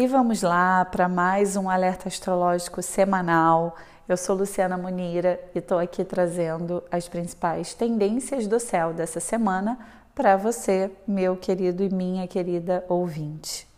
[0.00, 3.76] E vamos lá para mais um alerta astrológico semanal.
[4.08, 9.78] Eu sou Luciana Munira e estou aqui trazendo as principais tendências do céu dessa semana
[10.14, 13.68] para você, meu querido e minha querida ouvinte.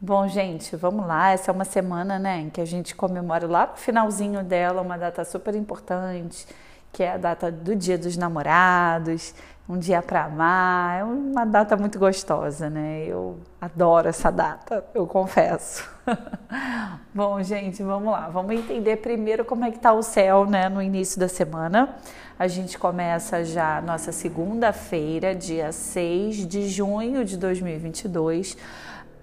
[0.00, 1.32] Bom, gente, vamos lá.
[1.32, 4.96] Essa é uma semana, né, em que a gente comemora lá no finalzinho dela uma
[4.96, 6.46] data super importante,
[6.92, 9.34] que é a data do Dia dos Namorados
[9.70, 13.04] um dia para amar, é uma data muito gostosa, né?
[13.06, 15.88] Eu adoro essa data, eu confesso.
[17.14, 18.28] Bom, gente, vamos lá.
[18.30, 21.96] Vamos entender primeiro como é que tá o céu, né, no início da semana.
[22.36, 28.56] A gente começa já nossa segunda-feira, dia 6 de junho de 2022,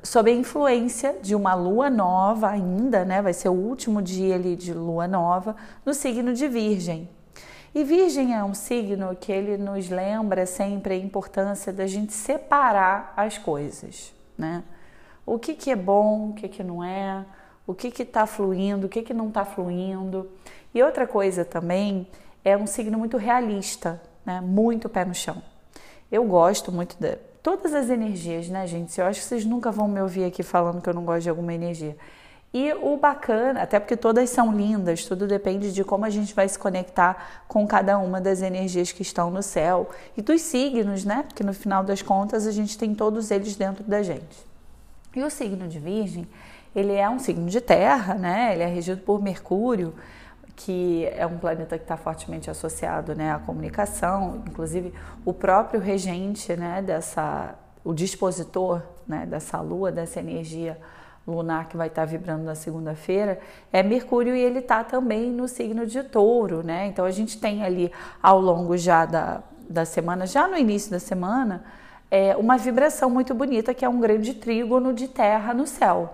[0.02, 3.22] sob a influência de uma lua nova ainda, né?
[3.22, 7.17] Vai ser o último dia ali de lua nova no signo de Virgem.
[7.76, 13.14] E Virgem é um signo que ele nos lembra sempre a importância da gente separar
[13.16, 14.64] as coisas, né?
[15.26, 17.26] O que, que é bom, o que, que não é,
[17.68, 20.30] o que está fluindo, o que, que não está fluindo.
[20.74, 22.08] E outra coisa também
[22.44, 24.40] é um signo muito realista, né?
[24.40, 25.42] muito pé no chão.
[26.10, 28.98] Eu gosto muito de todas as energias, né, gente?
[28.98, 31.30] Eu acho que vocês nunca vão me ouvir aqui falando que eu não gosto de
[31.30, 31.98] alguma energia.
[32.54, 36.48] E o bacana, até porque todas são lindas, tudo depende de como a gente vai
[36.48, 41.24] se conectar com cada uma das energias que estão no céu e dos signos, né?
[41.28, 44.46] Porque no final das contas a gente tem todos eles dentro da gente.
[45.16, 46.28] E o signo de Virgem,
[46.76, 48.54] ele é um signo de terra, né?
[48.54, 49.94] Ele é regido por Mercúrio,
[50.56, 54.92] que é um planeta que está fortemente associado né, à comunicação, inclusive
[55.24, 57.54] o próprio regente né, dessa,
[57.84, 60.78] o dispositor né, dessa lua, dessa energia
[61.28, 63.40] lunar que vai estar vibrando na segunda-feira
[63.72, 66.88] é Mercúrio e ele está também no signo de Touro, né?
[66.88, 67.92] Então a gente tem ali
[68.24, 71.64] ao longo já da, da semana, já no início da semana,
[72.10, 76.14] é, uma vibração muito bonita que é um grande trígono de terra no céu.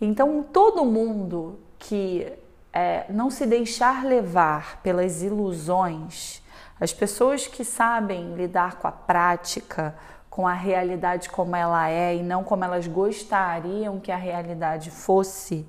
[0.00, 2.26] Então todo mundo que
[2.72, 6.42] é, não se deixar levar pelas ilusões,
[6.80, 9.94] as pessoas que sabem lidar com a prática,
[10.36, 15.66] com a realidade como ela é e não como elas gostariam que a realidade fosse,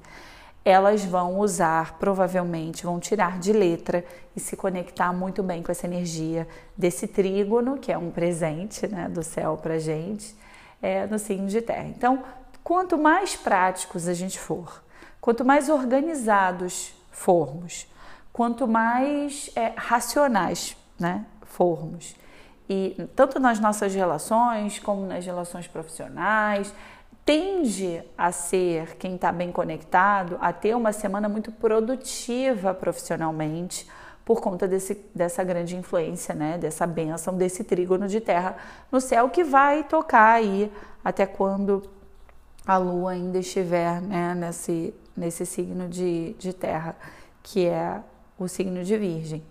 [0.66, 4.04] elas vão usar, provavelmente, vão tirar de letra
[4.36, 6.46] e se conectar muito bem com essa energia
[6.78, 10.36] desse trígono, que é um presente né, do céu para gente,
[10.82, 11.88] é, no signo de terra.
[11.88, 12.22] Então,
[12.62, 14.84] quanto mais práticos a gente for,
[15.22, 17.88] quanto mais organizados formos,
[18.34, 22.18] quanto mais é, racionais né, formos,
[22.70, 26.74] e tanto nas nossas relações como nas relações profissionais,
[27.26, 33.88] tende a ser quem está bem conectado a ter uma semana muito produtiva profissionalmente
[34.24, 38.58] por conta desse, dessa grande influência, né, dessa benção, desse trígono de terra
[38.92, 40.72] no céu que vai tocar aí
[41.04, 41.84] até quando
[42.66, 46.96] a lua ainda estiver né, nesse, nesse signo de, de terra,
[47.42, 48.02] que é
[48.38, 49.42] o signo de Virgem.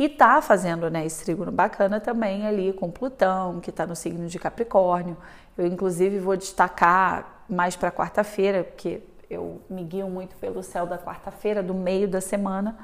[0.00, 4.26] E tá fazendo né, esse trígono bacana também ali com Plutão, que está no signo
[4.28, 5.14] de Capricórnio.
[5.58, 10.96] Eu, inclusive, vou destacar mais para quarta-feira, porque eu me guio muito pelo céu da
[10.96, 12.78] quarta-feira, do meio da semana,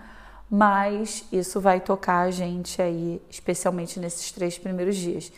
[0.51, 5.33] mas isso vai tocar a gente aí, especialmente nesses três primeiros dias.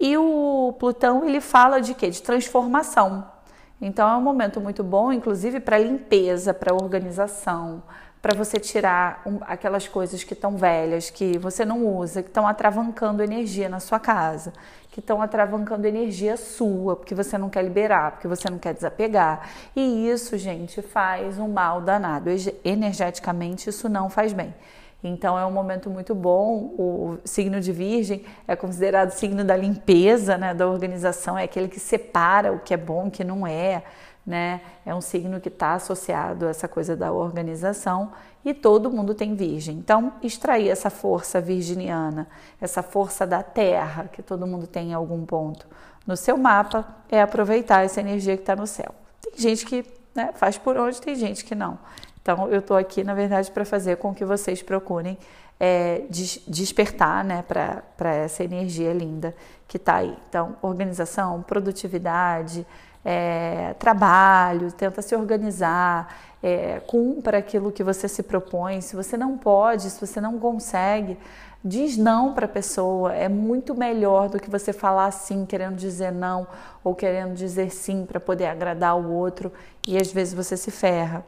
[0.00, 2.08] E o Plutão, ele fala de quê?
[2.08, 3.30] De transformação.
[3.78, 7.82] Então é um momento muito bom, inclusive para limpeza, para organização,
[8.22, 12.46] para você tirar um, aquelas coisas que estão velhas, que você não usa, que estão
[12.46, 14.52] atravancando energia na sua casa,
[14.90, 19.48] que estão atravancando energia sua, porque você não quer liberar, porque você não quer desapegar.
[19.74, 22.28] E isso, gente, faz um mal danado.
[22.64, 24.54] Energeticamente, isso não faz bem.
[25.02, 26.74] Então é um momento muito bom.
[26.78, 31.80] O signo de Virgem é considerado signo da limpeza, né, da organização, é aquele que
[31.80, 33.82] separa o que é bom, o que não é
[34.26, 34.60] né?
[34.84, 38.12] É um signo que está associado a essa coisa da organização
[38.44, 39.76] e todo mundo tem virgem.
[39.76, 42.28] Então, extrair essa força virginiana,
[42.60, 45.66] essa força da terra que todo mundo tem em algum ponto
[46.06, 48.94] no seu mapa, é aproveitar essa energia que está no céu.
[49.20, 51.78] Tem gente que né, faz por onde, tem gente que não.
[52.22, 55.16] Então, eu estou aqui, na verdade, para fazer com que vocês procurem
[55.58, 59.34] é, des despertar né, para essa energia linda
[59.68, 60.16] que está aí.
[60.28, 62.66] Então, organização, produtividade,
[63.04, 68.80] é, trabalho, tenta se organizar, é, cumpra aquilo que você se propõe.
[68.80, 71.18] Se você não pode, se você não consegue,
[71.64, 73.14] diz não para a pessoa.
[73.14, 76.46] É muito melhor do que você falar sim, querendo dizer não,
[76.82, 79.52] ou querendo dizer sim para poder agradar o outro
[79.86, 81.24] e às vezes você se ferra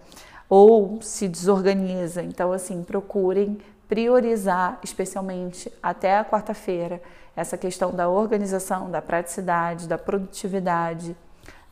[0.49, 2.23] ou se desorganiza.
[2.23, 3.59] Então, assim, procurem
[3.89, 7.01] priorizar, especialmente até a quarta-feira,
[7.35, 11.17] essa questão da organização, da praticidade, da produtividade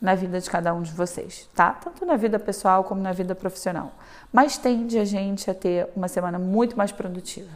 [0.00, 1.72] na vida de cada um de vocês, tá?
[1.72, 3.92] Tanto na vida pessoal como na vida profissional.
[4.32, 7.50] Mas tende a gente a ter uma semana muito mais produtiva.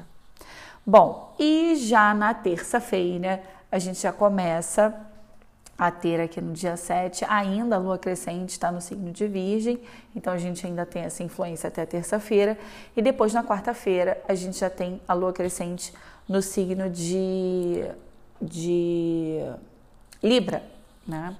[0.84, 3.42] Bom, e já na terça-feira
[3.72, 4.94] a gente já começa
[5.76, 9.80] a ter aqui no dia 7, ainda a lua crescente está no signo de Virgem,
[10.14, 12.56] então a gente ainda tem essa influência até terça-feira,
[12.96, 15.92] e depois na quarta-feira a gente já tem a lua crescente
[16.28, 17.84] no signo de,
[18.40, 19.40] de
[20.22, 20.62] Libra,
[21.06, 21.36] né?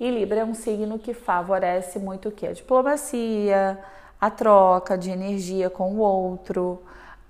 [0.00, 2.46] E Libra é um signo que favorece muito o que?
[2.46, 3.78] A diplomacia,
[4.18, 6.82] a troca de energia com o outro,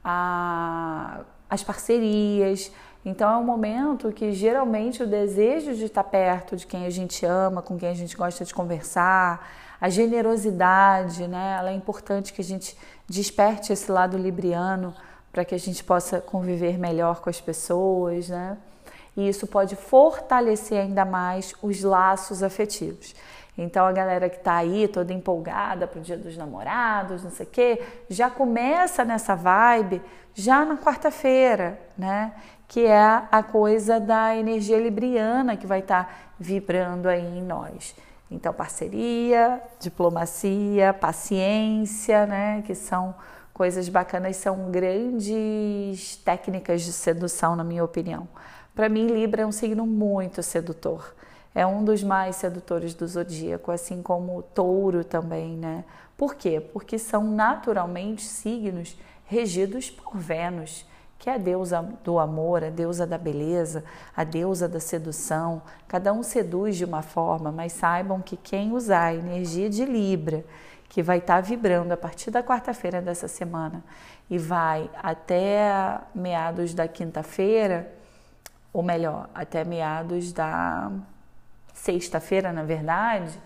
[0.05, 2.71] a, as parcerias.
[3.05, 7.27] Então é um momento que geralmente o desejo de estar perto de quem a gente
[7.27, 9.49] ama, com quem a gente gosta de conversar,
[9.81, 11.57] a generosidade, né?
[11.59, 12.79] Ela é importante que a gente
[13.09, 14.95] desperte esse lado libriano
[15.33, 18.57] para que a gente possa conviver melhor com as pessoas, né?
[19.21, 23.15] E isso pode fortalecer ainda mais os laços afetivos.
[23.59, 27.45] Então a galera que está aí toda empolgada para o Dia dos Namorados, não sei
[27.45, 30.01] o quê, já começa nessa vibe
[30.35, 32.33] já na quarta-feira, né?
[32.67, 37.95] Que é a coisa da energia libriana que vai estar tá vibrando aí em nós.
[38.31, 42.63] Então, parceria, diplomacia, paciência, né?
[42.65, 43.15] Que são
[43.53, 48.27] coisas bacanas, são grandes técnicas de sedução, na minha opinião.
[48.81, 51.15] Para mim, Libra é um signo muito sedutor.
[51.55, 55.85] É um dos mais sedutores do zodíaco, assim como o touro também, né?
[56.17, 56.63] Por quê?
[56.73, 58.97] Porque são naturalmente signos
[59.27, 60.87] regidos por Vênus,
[61.19, 63.85] que é a deusa do amor, a deusa da beleza,
[64.17, 65.61] a deusa da sedução.
[65.87, 70.43] Cada um seduz de uma forma, mas saibam que quem usar a energia de Libra,
[70.89, 73.85] que vai estar tá vibrando a partir da quarta-feira dessa semana
[74.31, 78.00] e vai até meados da quinta-feira,
[78.73, 80.91] ou melhor, até meados da
[81.75, 83.39] sexta-feira, na verdade,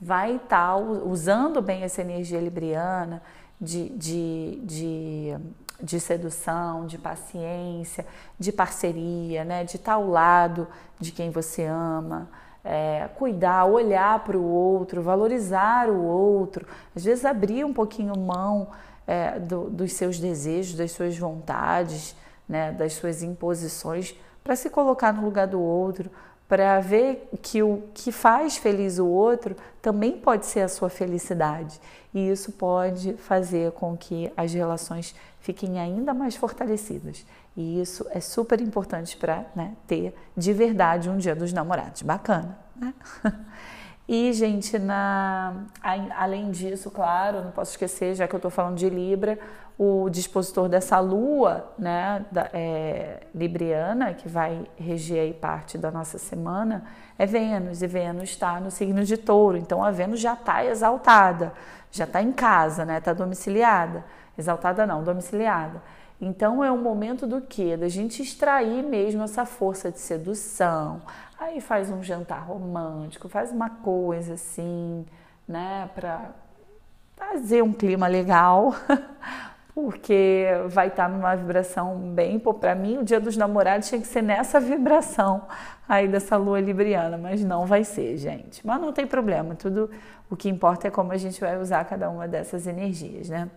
[0.00, 3.22] vai estar tá usando bem essa energia libriana
[3.60, 5.36] de, de, de,
[5.82, 8.06] de sedução, de paciência,
[8.38, 9.64] de parceria, né?
[9.64, 10.68] de estar ao lado
[11.00, 12.28] de quem você ama.
[12.64, 18.68] É, cuidar, olhar para o outro, valorizar o outro, às vezes abrir um pouquinho mão
[19.06, 22.14] é, do, dos seus desejos, das suas vontades,
[22.48, 24.14] né, das suas imposições,
[24.48, 26.10] para se colocar no lugar do outro,
[26.48, 31.78] para ver que o que faz feliz o outro também pode ser a sua felicidade.
[32.14, 37.26] E isso pode fazer com que as relações fiquem ainda mais fortalecidas.
[37.54, 42.00] E isso é super importante para né, ter de verdade um dia dos namorados.
[42.00, 42.94] Bacana, né?
[44.10, 45.64] E, gente, na,
[46.16, 49.38] além disso, claro, não posso esquecer, já que eu estou falando de Libra,
[49.78, 56.18] o dispositor dessa lua, né, da, é, libriana, que vai reger aí parte da nossa
[56.18, 56.84] semana,
[57.16, 61.52] é Vênus, e Vênus está no signo de touro, então a Vênus já está exaltada,
[61.92, 64.04] já está em casa, né, está domiciliada,
[64.36, 65.80] exaltada não, domiciliada.
[66.20, 67.76] Então é um momento do que?
[67.76, 71.00] Da gente extrair mesmo essa força de sedução.
[71.38, 75.06] Aí faz um jantar romântico, faz uma coisa assim,
[75.46, 76.32] né, para
[77.16, 78.74] fazer um clima legal,
[79.84, 84.08] porque vai estar numa vibração bem, pô, para mim o Dia dos Namorados tinha que
[84.08, 85.42] ser nessa vibração
[85.88, 88.66] aí dessa lua libriana, mas não vai ser, gente.
[88.66, 89.88] Mas não tem problema, tudo
[90.28, 93.48] o que importa é como a gente vai usar cada uma dessas energias, né?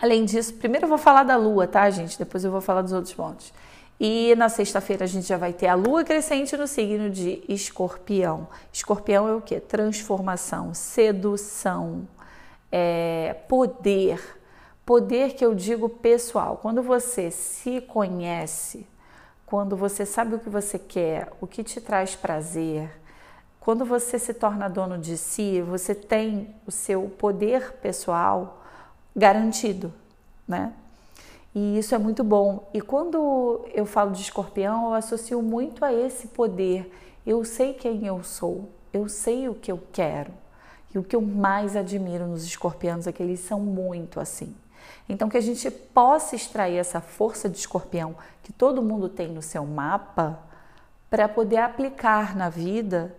[0.00, 2.16] Além disso, primeiro eu vou falar da lua, tá, gente?
[2.16, 3.52] Depois eu vou falar dos outros pontos.
[3.98, 8.46] E na sexta-feira a gente já vai ter a lua crescente no signo de Escorpião.
[8.72, 9.58] Escorpião é o que?
[9.58, 12.06] Transformação, sedução,
[12.70, 14.41] é, poder.
[14.84, 16.58] Poder que eu digo pessoal.
[16.60, 18.86] Quando você se conhece,
[19.46, 22.90] quando você sabe o que você quer, o que te traz prazer,
[23.60, 28.60] quando você se torna dono de si, você tem o seu poder pessoal
[29.14, 29.92] garantido,
[30.48, 30.72] né?
[31.54, 32.68] E isso é muito bom.
[32.74, 36.92] E quando eu falo de escorpião, eu associo muito a esse poder.
[37.24, 40.32] Eu sei quem eu sou, eu sei o que eu quero.
[40.92, 44.52] E o que eu mais admiro nos escorpianos é que eles são muito assim.
[45.08, 49.42] Então, que a gente possa extrair essa força de escorpião que todo mundo tem no
[49.42, 50.38] seu mapa
[51.10, 53.14] para poder aplicar na vida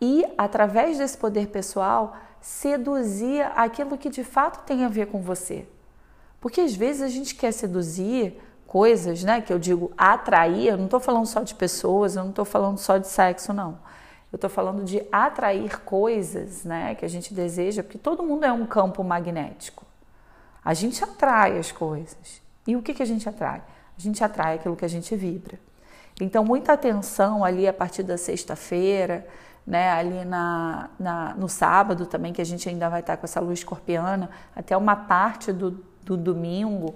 [0.00, 5.66] e, através desse poder pessoal, seduzir aquilo que de fato tem a ver com você.
[6.40, 9.40] Porque às vezes a gente quer seduzir coisas, né?
[9.40, 12.78] Que eu digo atrair, eu não estou falando só de pessoas, eu não estou falando
[12.78, 13.78] só de sexo, não.
[14.30, 16.94] Eu estou falando de atrair coisas, né?
[16.94, 19.87] Que a gente deseja, porque todo mundo é um campo magnético.
[20.64, 22.42] A gente atrai as coisas.
[22.66, 23.62] E o que, que a gente atrai?
[23.96, 25.58] A gente atrai aquilo que a gente vibra.
[26.20, 29.26] Então, muita atenção ali a partir da sexta-feira,
[29.66, 33.40] né, ali na, na, no sábado também, que a gente ainda vai estar com essa
[33.40, 36.94] luz escorpiana, até uma parte do, do domingo.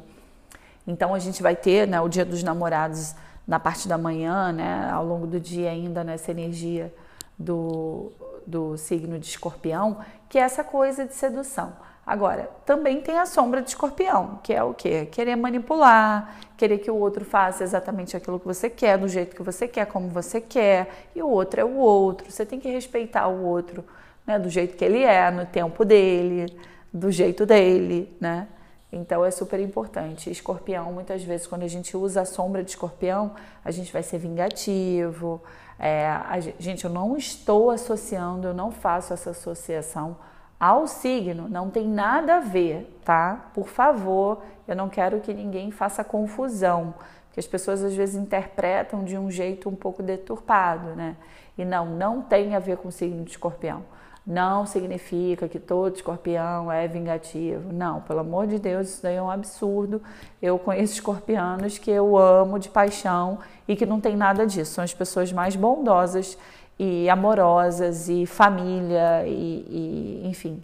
[0.86, 3.14] Então a gente vai ter né, o dia dos namorados
[3.46, 6.92] na parte da manhã, né, ao longo do dia ainda nessa energia
[7.38, 8.10] do,
[8.46, 11.72] do signo de escorpião, que é essa coisa de sedução.
[12.04, 15.06] Agora, também tem a sombra de escorpião, que é o quê?
[15.06, 19.42] Querer manipular, querer que o outro faça exatamente aquilo que você quer, do jeito que
[19.42, 22.28] você quer, como você quer, e o outro é o outro.
[22.30, 23.84] Você tem que respeitar o outro,
[24.26, 26.46] né, do jeito que ele é, no tempo dele,
[26.92, 28.48] do jeito dele, né?
[28.92, 30.28] Então é super importante.
[30.28, 33.32] Escorpião, muitas vezes, quando a gente usa a sombra de escorpião,
[33.64, 35.40] a gente vai ser vingativo.
[35.78, 40.16] É, a, gente, eu não estou associando, eu não faço essa associação
[40.62, 43.50] ao signo, não tem nada a ver, tá?
[43.52, 46.94] Por favor, eu não quero que ninguém faça confusão,
[47.26, 51.16] porque as pessoas às vezes interpretam de um jeito um pouco deturpado, né?
[51.58, 53.82] E não, não tem a ver com o signo de escorpião.
[54.24, 57.72] Não significa que todo escorpião é vingativo.
[57.72, 60.00] Não, pelo amor de Deus, isso daí é um absurdo.
[60.40, 64.74] Eu conheço escorpianos que eu amo de paixão e que não tem nada disso.
[64.74, 66.38] São as pessoas mais bondosas
[66.78, 70.62] e amorosas e família e, e enfim,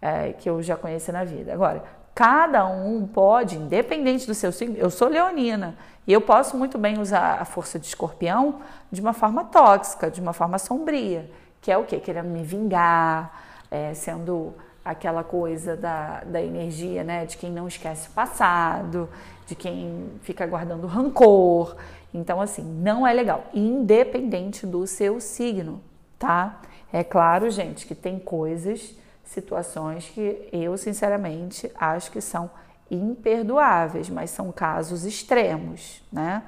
[0.00, 1.52] é, que eu já conheci na vida.
[1.52, 1.82] Agora,
[2.14, 5.76] cada um pode, independente do seu signo, eu sou leonina
[6.06, 10.20] e eu posso muito bem usar a força de escorpião de uma forma tóxica, de
[10.20, 11.98] uma forma sombria que é o quê?
[12.00, 13.32] Querendo me vingar,
[13.70, 14.54] é, sendo
[14.90, 17.26] aquela coisa da, da energia, né?
[17.26, 19.08] De quem não esquece o passado,
[19.46, 21.76] de quem fica guardando rancor.
[22.12, 25.80] Então, assim, não é legal, independente do seu signo,
[26.18, 26.60] tá?
[26.92, 32.50] É claro, gente, que tem coisas, situações que eu, sinceramente, acho que são
[32.90, 36.42] imperdoáveis, mas são casos extremos, né?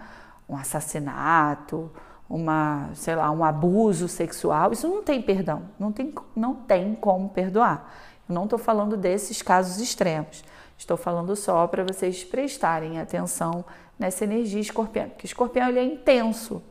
[0.48, 1.90] Um assassinato,
[2.28, 7.28] uma, sei lá, um abuso sexual, isso não tem perdão, não tem, não tem como
[7.28, 7.88] perdoar.
[8.28, 10.44] Não estou falando desses casos extremos,
[10.78, 13.64] estou falando só para vocês prestarem atenção
[13.98, 16.62] nessa energia escorpião, porque escorpião ele é intenso.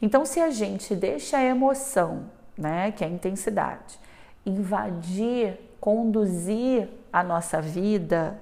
[0.00, 3.98] Então, se a gente deixa a emoção, né, que é a intensidade,
[4.44, 8.38] invadir, conduzir a nossa vida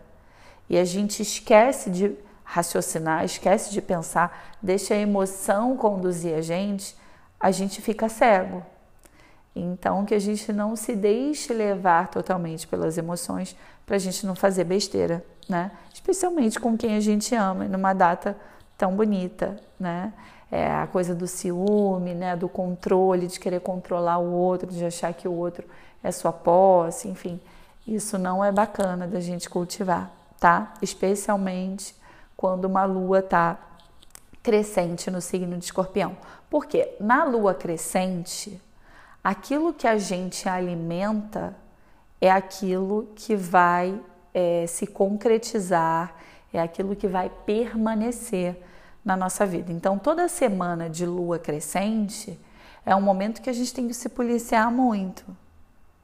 [0.68, 6.96] e a gente esquece de raciocinar, esquece de pensar, deixa a emoção conduzir a gente,
[7.38, 8.64] a gente fica cego.
[9.54, 14.34] Então, que a gente não se deixe levar totalmente pelas emoções para a gente não
[14.34, 15.72] fazer besteira, né?
[15.92, 18.36] Especialmente com quem a gente ama, numa data
[18.76, 20.12] tão bonita, né?
[20.50, 22.36] É a coisa do ciúme, né?
[22.36, 25.66] Do controle, de querer controlar o outro, de achar que o outro
[26.02, 27.40] é sua posse, enfim.
[27.86, 30.74] Isso não é bacana da gente cultivar, tá?
[30.82, 31.94] Especialmente
[32.36, 33.58] quando uma lua está
[34.42, 36.16] crescente no signo de escorpião.
[36.48, 38.60] Porque na lua crescente,
[39.22, 41.56] aquilo que a gente alimenta
[42.20, 43.98] é aquilo que vai
[44.34, 46.14] é, se concretizar,
[46.52, 48.56] é aquilo que vai permanecer
[49.04, 49.72] na nossa vida.
[49.72, 52.38] Então, toda semana de lua crescente
[52.84, 55.24] é um momento que a gente tem que se policiar muito,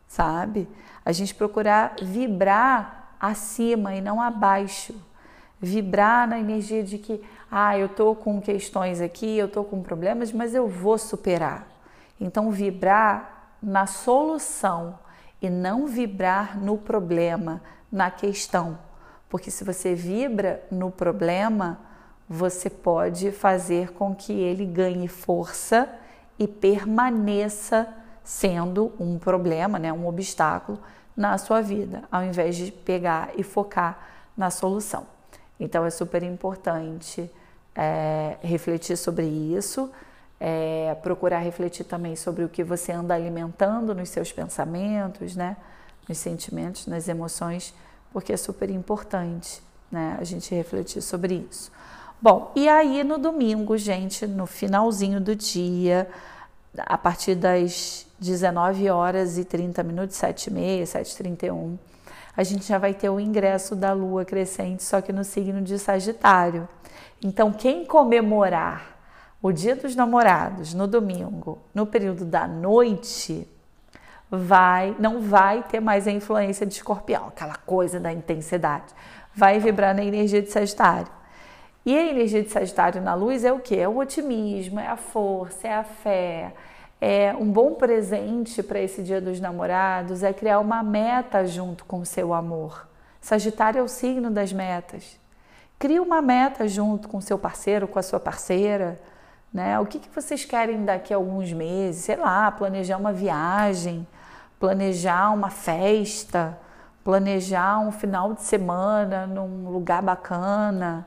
[0.07, 0.69] sabe?
[1.05, 4.95] A gente procurar vibrar acima e não abaixo
[5.61, 10.31] vibrar na energia de que, ah, eu estou com questões aqui, eu estou com problemas,
[10.31, 11.74] mas eu vou superar.
[12.21, 14.99] Então, vibrar na solução
[15.41, 18.79] e não vibrar no problema, na questão.
[19.29, 21.79] Porque se você vibra no problema,
[22.29, 25.89] você pode fazer com que ele ganhe força
[26.39, 27.89] e permaneça
[28.23, 30.79] sendo um problema, né, um obstáculo
[31.17, 33.99] na sua vida, ao invés de pegar e focar
[34.37, 35.07] na solução.
[35.61, 37.31] Então é super importante
[37.75, 39.91] é, refletir sobre isso,
[40.47, 45.57] é, procurar refletir também sobre o que você anda alimentando nos seus pensamentos, né?
[46.07, 47.75] nos sentimentos, nas emoções,
[48.13, 50.19] porque é super importante né?
[50.21, 51.73] a gente refletir sobre isso.
[52.21, 56.07] Bom, e aí no domingo, gente, no finalzinho do dia,
[56.77, 61.79] a partir das 19 horas e 30 minutos, 7 e meia, 7h31,
[62.37, 65.79] a gente já vai ter o ingresso da lua crescente, só que no signo de
[65.79, 66.69] Sagitário.
[67.23, 68.94] Então, quem comemorar
[69.45, 73.47] o Dia dos Namorados no domingo, no período da noite,
[74.31, 78.95] vai, não vai ter mais a influência de Escorpião, aquela coisa da intensidade.
[79.35, 81.13] Vai vibrar na energia de Sagitário.
[81.85, 83.79] E a energia de Sagitário na luz é o que?
[83.79, 86.55] É o otimismo, é a força, é a fé,
[86.99, 91.99] é, um bom presente para esse Dia dos Namorados é criar uma meta junto com
[91.99, 92.89] o seu amor.
[93.21, 95.21] Sagitário é o signo das metas.
[95.79, 98.99] Crie uma meta junto com seu parceiro, com a sua parceira,
[99.55, 99.79] né?
[99.79, 102.03] O que, que vocês querem daqui a alguns meses?
[102.03, 104.05] Sei lá, planejar uma viagem,
[104.59, 106.59] planejar uma festa,
[107.05, 111.07] planejar um final de semana num lugar bacana,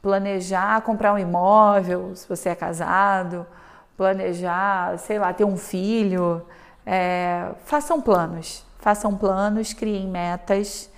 [0.00, 3.46] planejar comprar um imóvel, se você é casado,
[3.94, 6.40] planejar, sei lá, ter um filho.
[6.86, 10.90] É, façam planos, façam planos, criem metas,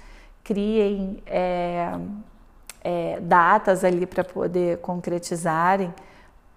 [0.45, 1.93] criem é,
[2.83, 5.93] é, datas ali para poder concretizarem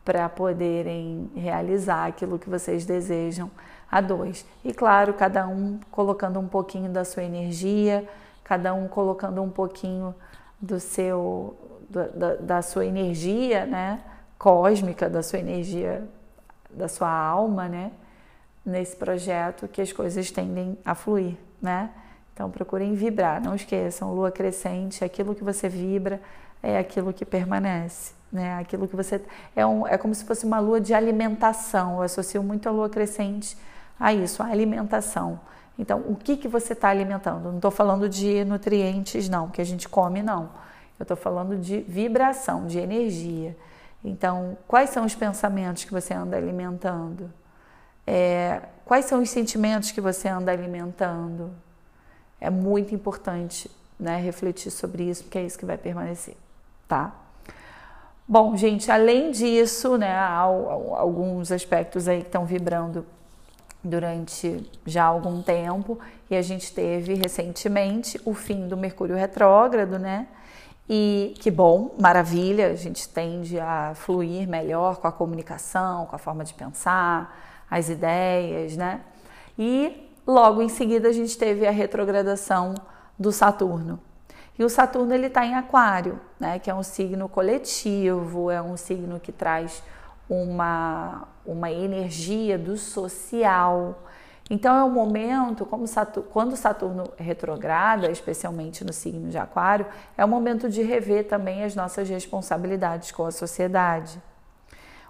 [0.07, 3.51] para poderem realizar aquilo que vocês desejam
[3.91, 4.45] a dois.
[4.63, 8.07] E claro, cada um colocando um pouquinho da sua energia,
[8.41, 10.15] cada um colocando um pouquinho
[10.61, 11.57] do seu
[11.89, 13.99] da, da sua energia, né,
[14.39, 16.07] cósmica, da sua energia,
[16.69, 17.91] da sua alma, né,
[18.65, 21.89] nesse projeto que as coisas tendem a fluir, né?
[22.33, 26.21] Então procurem vibrar, não esqueçam, lua crescente, aquilo que você vibra
[26.63, 28.57] é aquilo que permanece né?
[28.60, 29.22] Aquilo que você
[29.55, 31.98] é, um, é como se fosse uma lua de alimentação.
[31.98, 33.57] Eu associo muito a lua crescente
[34.00, 35.39] a isso, a alimentação.
[35.79, 37.50] Então, o que que você está alimentando?
[37.50, 40.50] Não estou falando de nutrientes, não, que a gente come, não.
[41.00, 43.55] Eu estou falando de vibração, de energia.
[44.03, 47.31] Então, quais são os pensamentos que você anda alimentando?
[48.05, 51.51] É, quais são os sentimentos que você anda alimentando?
[52.39, 53.69] É muito importante
[54.00, 56.36] né, refletir sobre isso, porque é isso que vai permanecer,
[56.88, 57.13] tá?
[58.29, 63.05] Bom, gente, além disso, né, há alguns aspectos aí que estão vibrando
[63.81, 65.98] durante já algum tempo
[66.29, 70.27] e a gente teve recentemente o fim do Mercúrio retrógrado, né?
[70.89, 76.19] E que bom, maravilha, a gente tende a fluir melhor com a comunicação, com a
[76.19, 77.34] forma de pensar,
[77.72, 79.01] as ideias, né?
[79.57, 82.75] E logo em seguida a gente teve a retrogradação
[83.17, 84.01] do Saturno.
[84.57, 86.57] E o Saturno ele está em Aquário, né?
[86.59, 89.83] Que é um signo coletivo, é um signo que traz
[90.29, 94.03] uma, uma energia do social.
[94.49, 99.85] Então é um momento, como Saturno, quando Saturno retrograda, especialmente no signo de Aquário,
[100.17, 104.21] é um momento de rever também as nossas responsabilidades com a sociedade.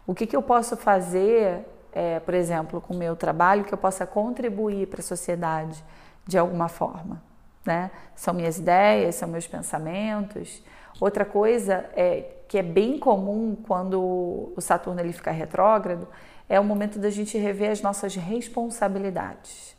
[0.05, 3.77] O que, que eu posso fazer, é, por exemplo, com o meu trabalho, que eu
[3.77, 5.83] possa contribuir para a sociedade
[6.25, 7.26] de alguma forma?
[7.67, 7.91] Né?
[8.15, 10.63] São minhas ideias, são meus pensamentos.
[10.99, 16.07] Outra coisa é que é bem comum quando o Saturno ele fica retrógrado,
[16.49, 19.75] é o momento da gente rever as nossas responsabilidades.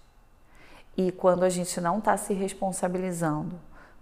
[0.97, 3.59] E quando a gente não está se responsabilizando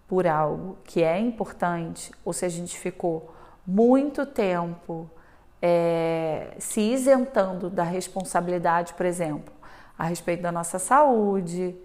[0.09, 3.33] por algo que é importante, ou se a gente ficou
[3.67, 5.09] muito tempo
[5.63, 9.55] é, se isentando da responsabilidade, por exemplo,
[9.97, 11.77] a respeito da nossa saúde,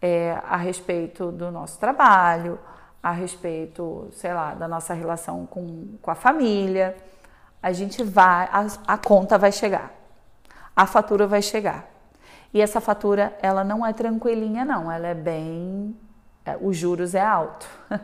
[0.00, 2.58] é, a respeito do nosso trabalho,
[3.02, 6.96] a respeito, sei lá, da nossa relação com, com a família,
[7.62, 9.92] a gente vai, a, a conta vai chegar,
[10.74, 11.90] a fatura vai chegar.
[12.52, 15.98] E essa fatura, ela não é tranquilinha, não, ela é bem.
[16.44, 17.68] É, os juros é alto.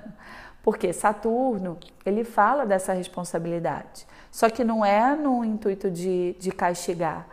[0.62, 4.06] Porque Saturno, ele fala dessa responsabilidade.
[4.30, 7.26] Só que não é no intuito de, de castigar,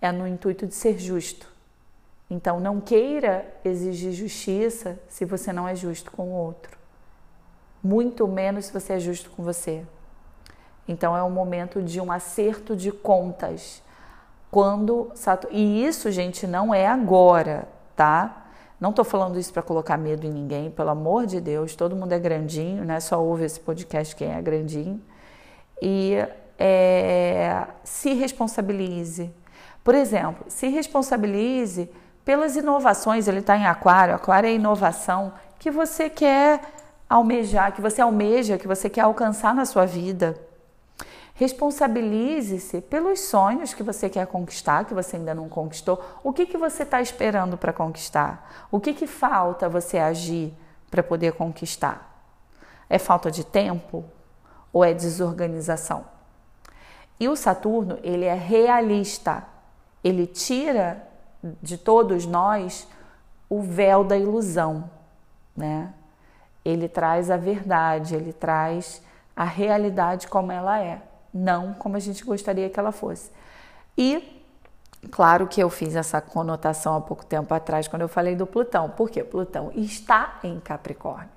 [0.00, 1.53] é no intuito de ser justo.
[2.28, 6.78] Então, não queira exigir justiça se você não é justo com o outro,
[7.82, 9.84] muito menos se você é justo com você.
[10.88, 13.82] Então, é um momento de um acerto de contas.
[14.50, 15.12] Quando
[15.50, 18.44] e isso, gente, não é agora, tá?
[18.80, 22.12] Não estou falando isso para colocar medo em ninguém, pelo amor de Deus, todo mundo
[22.12, 23.00] é grandinho, né?
[23.00, 25.00] Só ouve esse podcast quem é grandinho.
[25.80, 26.16] E
[26.58, 29.30] é, se responsabilize.
[29.82, 31.90] Por exemplo, se responsabilize
[32.24, 36.60] pelas inovações, ele está em aquário, aquário é inovação, que você quer
[37.08, 40.38] almejar, que você almeja, que você quer alcançar na sua vida.
[41.34, 46.02] Responsabilize-se pelos sonhos que você quer conquistar, que você ainda não conquistou.
[46.22, 48.66] O que, que você está esperando para conquistar?
[48.70, 50.54] O que, que falta você agir
[50.90, 52.10] para poder conquistar?
[52.88, 54.04] É falta de tempo
[54.72, 56.04] ou é desorganização?
[57.18, 59.44] E o Saturno, ele é realista.
[60.04, 61.13] Ele tira
[61.62, 62.88] de todos nós
[63.48, 64.90] o véu da ilusão,
[65.56, 65.92] né?
[66.64, 69.02] Ele traz a verdade, ele traz
[69.36, 71.02] a realidade como ela é,
[71.32, 73.30] não como a gente gostaria que ela fosse.
[73.96, 74.42] E
[75.10, 78.90] claro que eu fiz essa conotação há pouco tempo atrás quando eu falei do Plutão,
[78.90, 81.28] porque Plutão está em Capricórnio.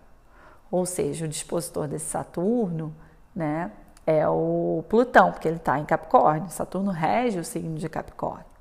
[0.72, 2.93] Ou seja, o dispositor desse Saturno,
[3.36, 3.72] né,
[4.06, 6.50] é o Plutão, porque ele está em Capricórnio.
[6.50, 8.57] Saturno rege o signo de Capricórnio.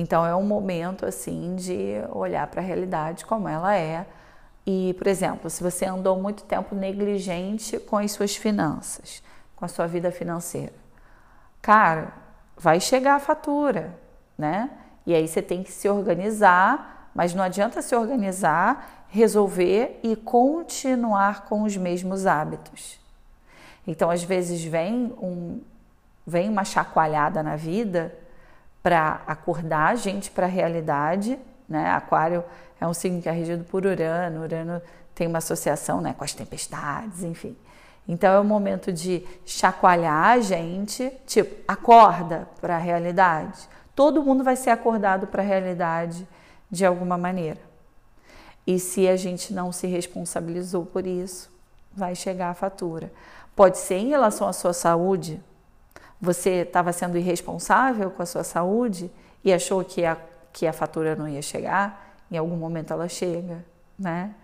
[0.00, 4.06] Então é um momento assim de olhar para a realidade como ela é.
[4.66, 9.22] E, por exemplo, se você andou muito tempo negligente com as suas finanças,
[9.54, 10.72] com a sua vida financeira,
[11.60, 12.14] cara,
[12.56, 13.94] vai chegar a fatura,
[14.38, 14.70] né?
[15.04, 21.44] E aí você tem que se organizar, mas não adianta se organizar, resolver e continuar
[21.44, 22.98] com os mesmos hábitos.
[23.86, 25.60] Então, às vezes vem um
[26.26, 28.14] vem uma chacoalhada na vida
[28.82, 31.38] para acordar a gente para a realidade,
[31.68, 31.90] né?
[31.90, 32.44] Aquário
[32.80, 34.80] é um signo que é regido por Urano, Urano
[35.14, 37.54] tem uma associação, né, com as tempestades, enfim.
[38.08, 43.68] Então é o momento de chacoalhar a gente, tipo, acorda para a realidade.
[43.94, 46.26] Todo mundo vai ser acordado para a realidade
[46.70, 47.60] de alguma maneira.
[48.66, 51.50] E se a gente não se responsabilizou por isso,
[51.92, 53.12] vai chegar a fatura.
[53.54, 55.40] Pode ser em relação à sua saúde.
[56.20, 59.10] Você estava sendo irresponsável com a sua saúde
[59.42, 60.16] e achou que a,
[60.52, 62.14] que a fatura não ia chegar.
[62.30, 63.64] Em algum momento ela chega,
[63.98, 64.34] né?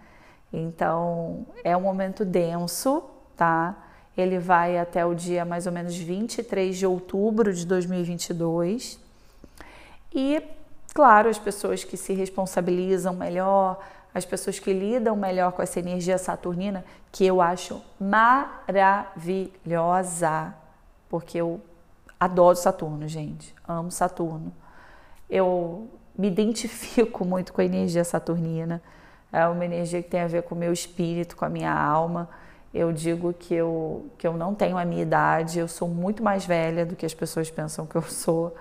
[0.52, 3.02] Então é um momento denso,
[3.36, 3.76] tá?
[4.16, 8.98] Ele vai até o dia mais ou menos 23 de outubro de 2022.
[10.14, 10.42] E,
[10.94, 13.78] claro, as pessoas que se responsabilizam melhor,
[14.14, 18.94] as pessoas que lidam melhor com essa energia saturnina, que eu acho maravilhosa,
[21.16, 21.58] porque eu
[22.20, 24.52] adoro Saturno, gente, amo Saturno.
[25.30, 28.82] Eu me identifico muito com a energia saturnina,
[29.32, 32.28] é uma energia que tem a ver com o meu espírito, com a minha alma.
[32.72, 36.44] Eu digo que eu, que eu não tenho a minha idade, eu sou muito mais
[36.44, 38.54] velha do que as pessoas pensam que eu sou.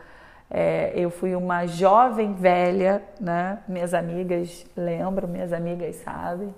[0.49, 3.59] É, eu fui uma jovem velha, né?
[3.67, 6.55] Minhas amigas lembram, minhas amigas sabem.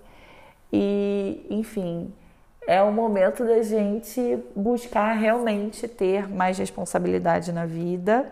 [0.71, 2.13] E, enfim,
[2.67, 8.29] é o momento da gente buscar realmente ter mais responsabilidade na vida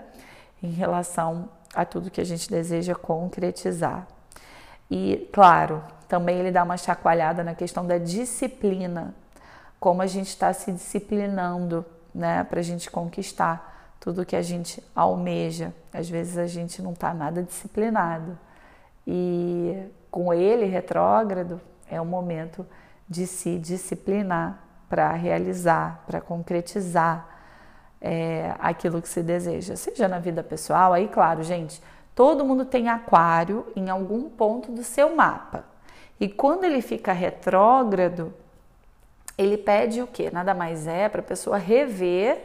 [0.62, 4.06] em relação a tudo que a gente deseja concretizar.
[4.91, 9.15] E, claro, também ele dá uma chacoalhada na questão da disciplina,
[9.80, 14.84] como a gente está se disciplinando, né, para a gente conquistar tudo que a gente
[14.93, 15.74] almeja.
[15.93, 18.38] Às vezes a gente não está nada disciplinado.
[19.08, 22.65] E com ele retrógrado, é o momento
[23.07, 27.27] de se disciplinar para realizar, para concretizar
[28.01, 30.93] é, aquilo que se deseja, seja na vida pessoal.
[30.93, 31.81] Aí, claro, gente,
[32.13, 35.65] todo mundo tem aquário em algum ponto do seu mapa.
[36.19, 38.33] E quando ele fica retrógrado,
[39.37, 40.29] ele pede o quê?
[40.31, 42.41] Nada mais é para a pessoa rever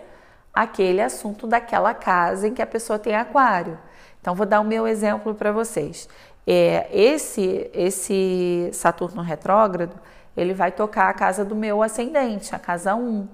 [0.52, 3.78] aquele assunto daquela casa em que a pessoa tem aquário.
[4.20, 6.08] Então, vou dar o meu exemplo para vocês.
[6.46, 9.94] É, esse, esse Saturno retrógrado,
[10.36, 13.28] ele vai tocar a casa do meu ascendente, a casa 1.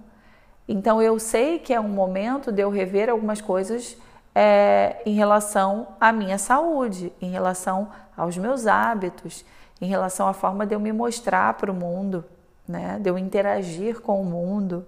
[0.69, 3.97] Então, eu sei que é um momento de eu rever algumas coisas
[4.35, 9.45] é, em relação à minha saúde, em relação aos meus hábitos,
[9.81, 12.25] em relação à forma de eu me mostrar para o mundo,
[12.67, 12.99] né?
[13.01, 14.85] de eu interagir com o mundo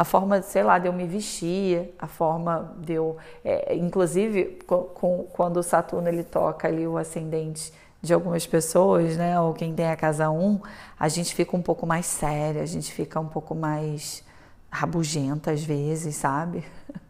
[0.00, 4.84] a forma, sei lá, de eu me vestir, a forma de eu, é, inclusive, com,
[4.84, 7.70] com, quando o Saturno ele toca ali o ascendente
[8.02, 10.60] de algumas pessoas, né, ou quem tem a casa 1,
[10.98, 14.24] a gente fica um pouco mais séria, a gente fica um pouco mais
[14.70, 16.64] rabugenta às vezes, sabe?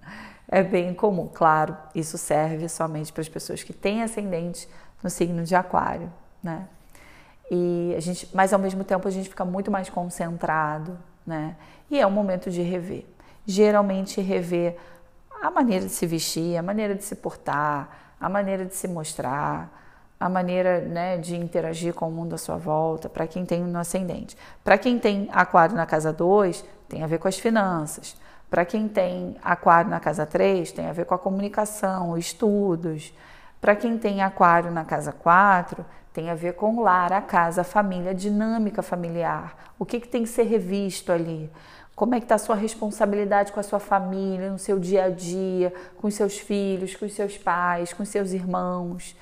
[0.52, 4.68] É bem comum, claro, isso serve somente para as pessoas que têm ascendente
[5.00, 6.66] no signo de Aquário, né?
[7.48, 11.54] E a gente, mas ao mesmo tempo a gente fica muito mais concentrado, né?
[11.88, 13.06] E é um momento de rever.
[13.46, 14.76] Geralmente rever
[15.40, 19.70] a maneira de se vestir, a maneira de se portar, a maneira de se mostrar,
[20.20, 23.78] a maneira né, de interagir com o mundo à sua volta, para quem tem no
[23.78, 24.36] ascendente.
[24.62, 28.14] Para quem tem aquário na casa 2, tem a ver com as finanças.
[28.50, 33.14] Para quem tem aquário na casa 3, tem a ver com a comunicação, estudos.
[33.62, 37.62] Para quem tem aquário na casa 4, tem a ver com o lar, a casa,
[37.62, 39.72] a família, a dinâmica familiar.
[39.78, 41.50] O que, que tem que ser revisto ali?
[41.96, 45.08] Como é que está a sua responsabilidade com a sua família, no seu dia a
[45.08, 49.16] dia, com os seus filhos, com os seus pais, com os seus irmãos?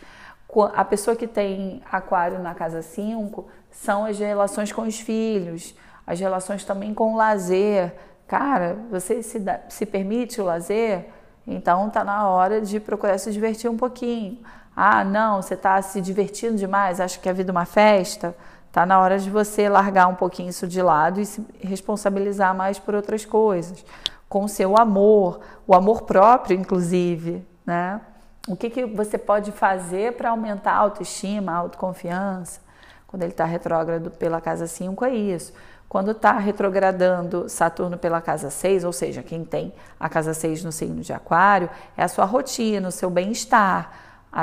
[0.75, 5.75] A pessoa que tem aquário na casa 5 são as relações com os filhos,
[6.07, 7.95] as relações também com o lazer.
[8.27, 11.11] Cara, você se, dá, se permite o lazer?
[11.47, 14.39] Então tá na hora de procurar se divertir um pouquinho.
[14.75, 18.35] Ah, não, você está se divertindo demais, acha que a vida é uma festa?
[18.73, 22.79] Tá na hora de você largar um pouquinho isso de lado e se responsabilizar mais
[22.79, 23.85] por outras coisas,
[24.29, 28.01] com o seu amor, o amor próprio, inclusive, né?
[28.49, 32.61] O que, que você pode fazer para aumentar a autoestima, a autoconfiança?
[33.07, 35.53] Quando ele está retrógrado pela casa 5, é isso.
[35.87, 40.73] Quando está retrogradando Saturno pela casa 6, ou seja, quem tem a casa 6 no
[40.73, 43.93] signo de Aquário, é a sua rotina, o seu bem-estar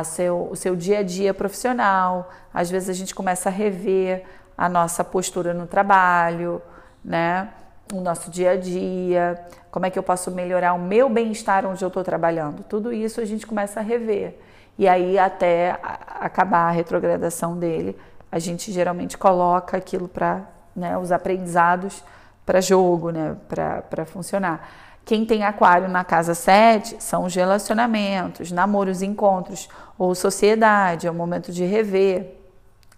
[0.04, 2.30] seu, o seu dia a dia profissional.
[2.54, 4.24] Às vezes a gente começa a rever
[4.56, 6.62] a nossa postura no trabalho,
[7.04, 7.50] né?
[7.94, 9.40] o nosso dia a dia,
[9.76, 12.64] como é que eu posso melhorar o meu bem-estar onde eu estou trabalhando.
[12.64, 14.34] Tudo isso a gente começa a rever.
[14.78, 15.78] E aí, até
[16.18, 17.94] acabar a retrogradação dele,
[18.32, 22.02] a gente geralmente coloca aquilo para né, os aprendizados
[22.46, 24.66] para jogo, né, para funcionar.
[25.04, 31.14] Quem tem aquário na casa 7 são os relacionamentos, namoros, encontros ou sociedade, é o
[31.14, 32.34] momento de rever.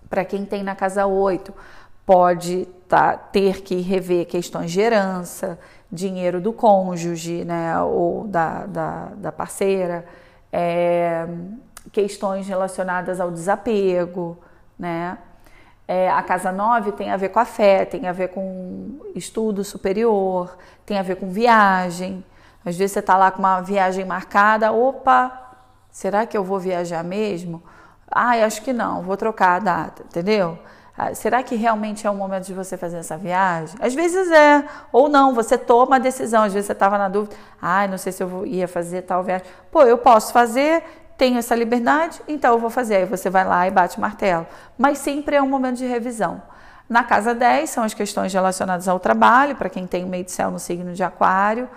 [0.08, 1.52] Para quem tem na casa 8,
[2.06, 5.58] pode tá, ter que rever questões de herança,
[5.92, 10.06] dinheiro do cônjuge né, ou da, da, da parceira,
[10.52, 11.28] é,
[11.92, 14.38] questões relacionadas ao desapego,
[14.78, 15.18] né?
[15.88, 19.64] É, a casa 9 tem a ver com a fé, tem a ver com estudo
[19.64, 22.26] superior, tem a ver com viagem.
[22.66, 25.56] Às vezes você está lá com uma viagem marcada, opa,
[25.90, 27.64] será que eu vou viajar mesmo?
[28.12, 30.60] Ah, acho que não, vou trocar a data, entendeu?
[30.98, 33.76] Ah, será que realmente é o momento de você fazer essa viagem?
[33.80, 37.36] Às vezes é, ou não, você toma a decisão, às vezes você estava na dúvida,
[37.62, 39.46] ah, não sei se eu ia fazer tal viagem.
[39.72, 40.84] Pô, eu posso fazer,
[41.16, 42.96] tenho essa liberdade, então eu vou fazer.
[42.96, 44.48] Aí você vai lá e bate o martelo.
[44.76, 46.42] Mas sempre é um momento de revisão.
[46.90, 50.32] Na casa 10 são as questões relacionadas ao trabalho, para quem tem o meio de
[50.32, 51.70] céu no signo de Aquário.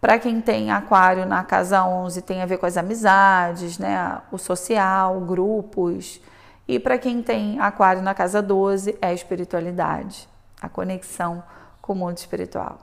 [0.00, 4.18] Para quem tem Aquário na casa 11, tem a ver com as amizades, né?
[4.30, 6.20] o social, grupos.
[6.68, 10.28] E para quem tem Aquário na casa 12, é a espiritualidade,
[10.60, 11.42] a conexão
[11.80, 12.78] com o mundo espiritual.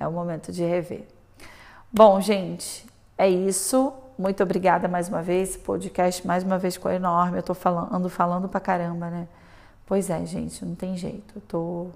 [0.00, 1.06] É o momento de rever.
[1.92, 3.92] Bom, gente, é isso.
[4.18, 5.50] Muito obrigada mais uma vez.
[5.50, 7.38] Esse podcast mais uma vez ficou enorme.
[7.38, 9.28] Eu tô falando, ando falando pra caramba, né?
[9.86, 11.34] Pois é, gente, não tem jeito.
[11.36, 11.86] Eu tô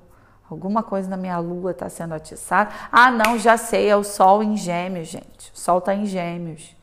[0.49, 2.71] alguma coisa na minha lua tá sendo atiçada.
[2.91, 5.53] Ah, não, já sei, é o sol em Gêmeos, gente.
[5.55, 6.75] O sol tá em Gêmeos.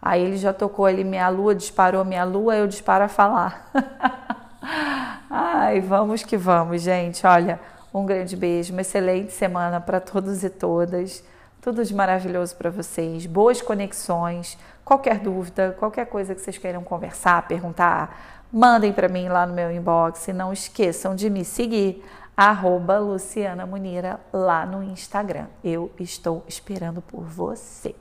[0.00, 3.70] Aí ele já tocou ali minha lua, disparou minha lua, eu disparo a falar.
[5.28, 7.26] Ai, vamos que vamos, gente.
[7.26, 7.60] Olha,
[7.92, 11.24] um grande beijo, uma excelente semana para todos e todas.
[11.60, 14.56] Tudo de maravilhoso para vocês, boas conexões.
[14.84, 19.70] Qualquer dúvida, qualquer coisa que vocês queiram conversar, perguntar, mandem para mim lá no meu
[19.70, 20.28] inbox.
[20.28, 22.04] E não esqueçam de me seguir,
[22.36, 25.46] arroba Luciana Munira, lá no Instagram.
[25.62, 27.94] Eu estou esperando por você.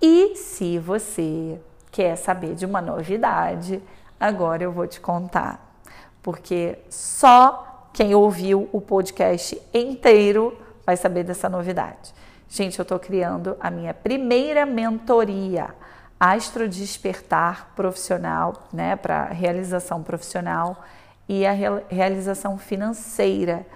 [0.00, 1.60] E se você
[1.90, 3.82] quer saber de uma novidade,
[4.18, 5.76] agora eu vou te contar.
[6.22, 12.14] Porque só quem ouviu o podcast inteiro vai saber dessa novidade.
[12.48, 15.74] Gente, eu estou criando a minha primeira mentoria,
[16.18, 20.82] Astro Despertar Profissional, né, para realização profissional
[21.28, 21.52] e a
[21.88, 23.66] realização financeira.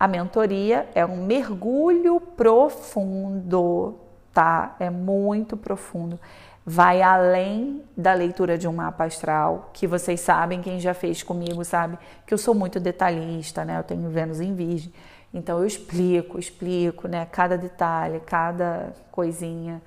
[0.00, 3.96] A mentoria é um mergulho profundo,
[4.32, 4.76] tá?
[4.78, 6.18] É muito profundo.
[6.64, 11.64] Vai além da leitura de um mapa astral, que vocês sabem, quem já fez comigo
[11.64, 13.78] sabe que eu sou muito detalhista, né?
[13.78, 14.92] Eu tenho Vênus em Virgem.
[15.34, 17.26] Então eu explico, explico, né?
[17.32, 19.82] Cada detalhe, cada coisinha.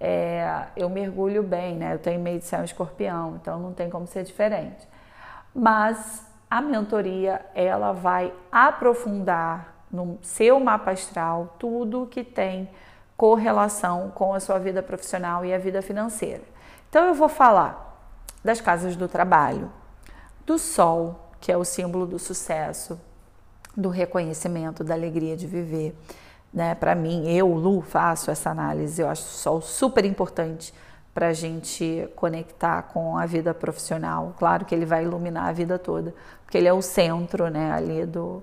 [0.00, 1.94] É, eu mergulho bem, né?
[1.94, 4.86] Eu tenho meio de céu escorpião, então não tem como ser diferente.
[5.54, 12.68] Mas a mentoria, ela vai aprofundar no seu mapa astral tudo que tem
[13.16, 16.42] correlação com a sua vida profissional e a vida financeira.
[16.88, 17.84] Então eu vou falar
[18.44, 19.70] das casas do trabalho,
[20.44, 23.00] do sol, que é o símbolo do sucesso,
[23.76, 25.96] do reconhecimento, da alegria de viver.
[26.52, 26.74] Né?
[26.74, 29.02] Para mim, eu, Lu, faço essa análise.
[29.02, 30.72] Eu acho o sol super importante
[31.12, 34.34] para a gente conectar com a vida profissional.
[34.38, 38.04] Claro que ele vai iluminar a vida toda, porque ele é o centro né, ali
[38.04, 38.42] do,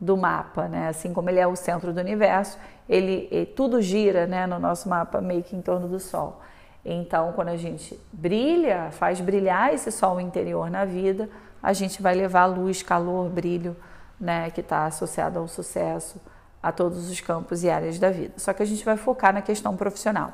[0.00, 0.88] do mapa, né?
[0.88, 2.58] Assim como ele é o centro do universo,
[2.88, 6.40] ele, ele, tudo gira, né, no nosso mapa meio que em torno do Sol.
[6.84, 11.28] Então, quando a gente brilha, faz brilhar esse Sol interior na vida,
[11.62, 13.76] a gente vai levar luz, calor, brilho
[14.20, 16.20] né, que está associado ao sucesso
[16.62, 18.34] a todos os campos e áreas da vida.
[18.36, 20.32] Só que a gente vai focar na questão profissional.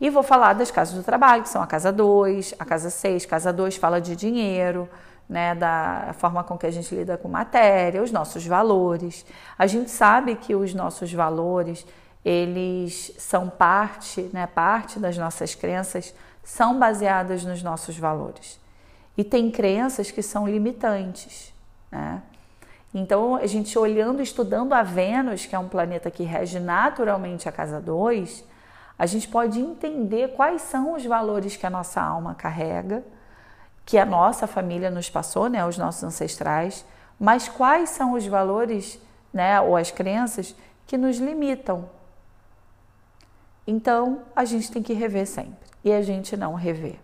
[0.00, 3.24] E vou falar das casas do trabalho, que são a casa 2, a casa 6.
[3.26, 4.88] Casa 2 fala de dinheiro,
[5.28, 9.26] né, da forma com que a gente lida com matéria, os nossos valores.
[9.58, 11.86] A gente sabe que os nossos valores,
[12.24, 18.60] eles são parte, né, parte das nossas crenças são baseadas nos nossos valores.
[19.18, 21.52] E tem crenças que são limitantes,
[21.90, 22.22] né?
[22.94, 27.52] Então, a gente olhando, estudando a Vênus, que é um planeta que rege naturalmente a
[27.52, 28.42] casa 2,
[28.98, 33.04] a gente pode entender quais são os valores que a nossa alma carrega,
[33.86, 36.84] que a nossa família nos passou, né, os nossos ancestrais,
[37.18, 38.98] mas quais são os valores,
[39.32, 41.88] né, ou as crenças que nos limitam.
[43.64, 46.98] Então, a gente tem que rever sempre e a gente não rever.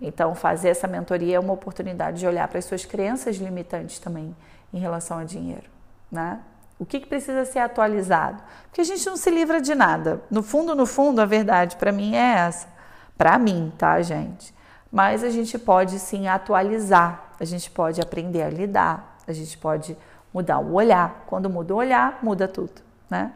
[0.00, 4.34] Então, fazer essa mentoria é uma oportunidade de olhar para as suas crenças limitantes também
[4.72, 5.68] em relação a dinheiro,
[6.10, 6.40] né?
[6.78, 8.42] O que, que precisa ser atualizado?
[8.64, 10.20] Porque a gente não se livra de nada.
[10.30, 12.68] No fundo, no fundo, a verdade para mim é essa.
[13.16, 14.54] Para mim, tá, gente?
[14.90, 19.96] Mas a gente pode sim atualizar, a gente pode aprender a lidar, a gente pode
[20.32, 21.24] mudar o olhar.
[21.26, 23.32] Quando muda o olhar, muda tudo, né?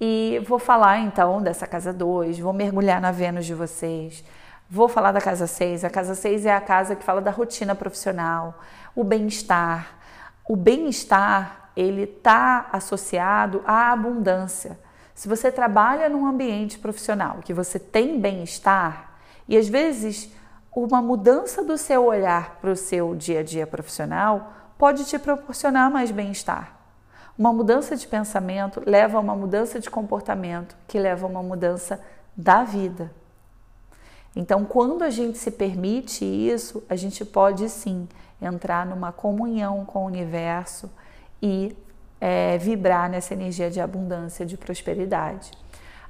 [0.00, 4.24] E vou falar então dessa casa 2, vou mergulhar na Vênus de vocês.
[4.70, 5.84] Vou falar da casa 6.
[5.84, 8.60] A casa 6 é a casa que fala da rotina profissional,
[8.94, 9.98] o bem-estar.
[10.48, 14.78] O bem-estar, ele está associado à abundância.
[15.14, 19.14] Se você trabalha num ambiente profissional que você tem bem-estar,
[19.48, 20.30] e às vezes
[20.74, 25.90] uma mudança do seu olhar para o seu dia a dia profissional pode te proporcionar
[25.90, 26.76] mais bem-estar.
[27.36, 32.00] Uma mudança de pensamento leva a uma mudança de comportamento, que leva a uma mudança
[32.36, 33.10] da vida.
[34.34, 38.08] Então, quando a gente se permite isso, a gente pode sim
[38.40, 40.90] entrar numa comunhão com o universo
[41.42, 41.76] e
[42.20, 45.50] é, vibrar nessa energia de abundância, de prosperidade.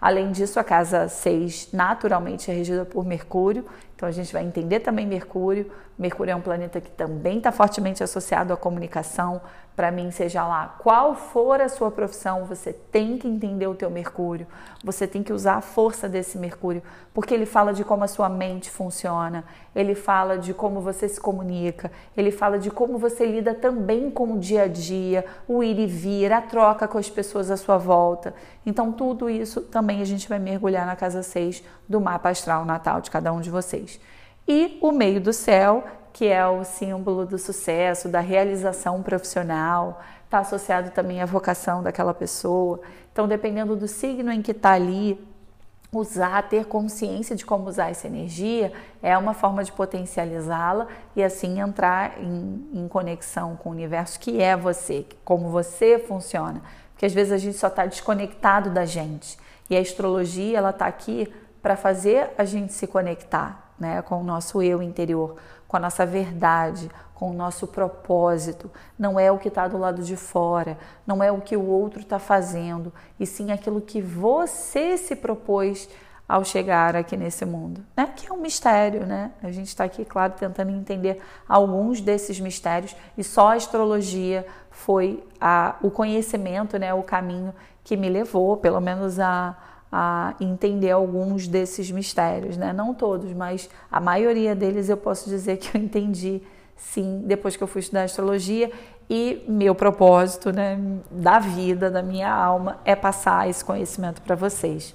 [0.00, 3.64] Além disso, a casa 6 naturalmente é regida por Mercúrio,
[3.98, 5.72] então a gente vai entender também Mercúrio.
[5.98, 9.40] Mercúrio é um planeta que também está fortemente associado à comunicação.
[9.78, 13.88] Para mim, seja lá qual for a sua profissão, você tem que entender o teu
[13.88, 14.44] Mercúrio.
[14.82, 16.82] Você tem que usar a força desse Mercúrio,
[17.14, 19.44] porque ele fala de como a sua mente funciona,
[19.76, 24.32] ele fala de como você se comunica, ele fala de como você lida também com
[24.32, 27.78] o dia a dia, o ir e vir, a troca com as pessoas à sua
[27.78, 28.34] volta.
[28.66, 33.00] Então, tudo isso também a gente vai mergulhar na casa 6 do mapa astral natal
[33.00, 34.00] de cada um de vocês.
[34.48, 40.40] E o meio do céu, que é o símbolo do sucesso, da realização profissional, está
[40.40, 42.80] associado também à vocação daquela pessoa.
[43.12, 45.18] Então, dependendo do signo em que está ali,
[45.92, 51.60] usar, ter consciência de como usar essa energia é uma forma de potencializá-la e assim
[51.60, 56.60] entrar em, em, conexão com o universo que é você, como você funciona.
[56.92, 59.38] Porque às vezes a gente só está desconectado da gente
[59.70, 64.24] e a astrologia ela está aqui para fazer a gente se conectar né, com o
[64.24, 65.36] nosso eu interior,
[65.68, 68.70] com a nossa verdade, com o nosso propósito.
[68.98, 72.00] Não é o que está do lado de fora, não é o que o outro
[72.00, 75.88] está fazendo, e sim aquilo que você se propôs
[76.28, 78.12] ao chegar aqui nesse mundo, né?
[78.14, 79.31] Que é um mistério, né?
[79.42, 85.24] A gente está aqui, claro, tentando entender alguns desses mistérios e só a astrologia foi
[85.40, 86.92] a, o conhecimento, né?
[86.92, 89.57] O caminho que me levou, pelo menos a
[89.90, 92.72] a entender alguns desses mistérios, né?
[92.72, 96.42] Não todos, mas a maioria deles eu posso dizer que eu entendi
[96.77, 98.70] sim depois que eu fui estudar astrologia
[99.11, 100.79] e meu propósito, né,
[101.11, 104.94] da vida, da minha alma é passar esse conhecimento para vocês.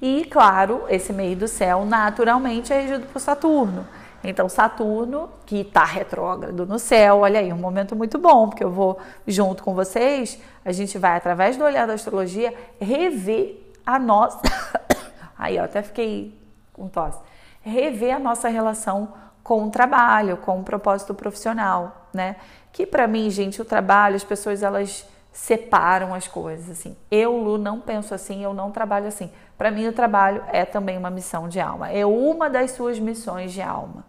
[0.00, 3.86] E claro, esse meio do céu naturalmente é regido por Saturno.
[4.24, 8.70] Então, Saturno, que está retrógrado no céu, olha aí, um momento muito bom, porque eu
[8.70, 14.42] vou junto com vocês, a gente vai, através do olhar da astrologia, rever a nossa.
[15.38, 16.36] Aí, eu até fiquei
[16.72, 17.20] com tosse.
[17.62, 22.36] Rever a nossa relação com o trabalho, com o propósito profissional, né?
[22.72, 26.96] Que para mim, gente, o trabalho, as pessoas elas separam as coisas assim.
[27.10, 29.30] Eu, Lu, não penso assim, eu não trabalho assim.
[29.56, 31.90] Para mim, o trabalho é também uma missão de alma.
[31.90, 34.04] É uma das suas missões de alma.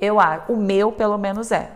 [0.00, 1.70] Eu acho, o meu pelo menos é.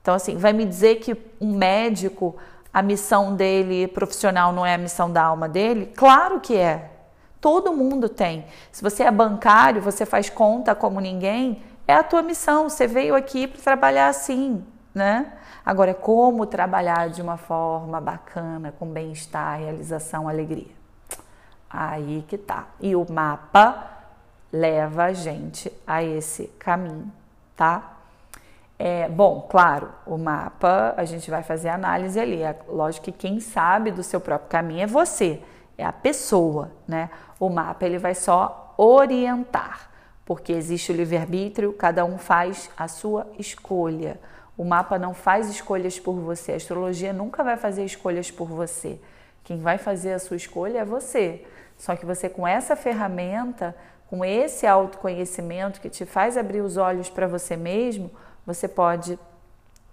[0.00, 2.36] Então, assim, vai me dizer que um médico
[2.76, 5.94] a missão dele profissional não é a missão da alma dele?
[5.96, 6.90] Claro que é.
[7.40, 8.44] Todo mundo tem.
[8.70, 12.68] Se você é bancário, você faz conta como ninguém, é a tua missão.
[12.68, 14.62] Você veio aqui para trabalhar assim,
[14.94, 15.32] né?
[15.64, 20.76] Agora, como trabalhar de uma forma bacana, com bem-estar, realização, alegria?
[21.70, 22.66] Aí que tá.
[22.78, 23.90] E o mapa
[24.52, 27.10] leva a gente a esse caminho,
[27.56, 27.95] tá?
[28.78, 32.42] É, bom, claro, o mapa a gente vai fazer análise ali.
[32.42, 35.40] É, lógico que quem sabe do seu próprio caminho é você,
[35.78, 37.10] é a pessoa, né?
[37.40, 39.90] O mapa ele vai só orientar,
[40.24, 44.20] porque existe o livre-arbítrio, cada um faz a sua escolha.
[44.56, 48.98] O mapa não faz escolhas por você, a astrologia nunca vai fazer escolhas por você.
[49.44, 51.44] Quem vai fazer a sua escolha é você.
[51.78, 53.76] Só que você, com essa ferramenta,
[54.08, 58.10] com esse autoconhecimento que te faz abrir os olhos para você mesmo,
[58.46, 59.18] você pode